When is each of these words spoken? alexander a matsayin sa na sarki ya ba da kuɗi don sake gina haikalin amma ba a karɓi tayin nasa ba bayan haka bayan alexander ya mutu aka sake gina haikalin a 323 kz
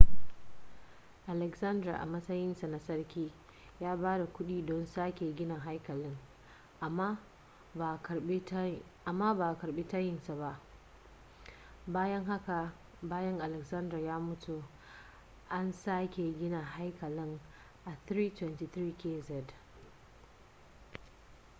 alexander 1.33 1.91
a 1.97 2.05
matsayin 2.13 2.55
sa 2.55 2.67
na 2.67 2.79
sarki 2.79 3.31
ya 3.79 3.95
ba 3.97 4.17
da 4.17 4.25
kuɗi 4.25 4.65
don 4.65 4.85
sake 4.85 5.35
gina 5.35 5.59
haikalin 5.59 6.17
amma 6.81 7.19
ba 7.75 7.91
a 7.91 9.53
karɓi 9.59 9.83
tayin 9.87 10.13
nasa 10.15 10.35
ba 10.35 10.59
bayan 11.87 12.25
haka 12.25 12.73
bayan 13.03 13.41
alexander 13.41 13.99
ya 13.99 14.19
mutu 14.19 14.63
aka 15.49 15.71
sake 15.71 16.33
gina 16.39 16.61
haikalin 16.61 17.39
a 17.85 17.91
323 18.07 18.93
kz 18.97 19.43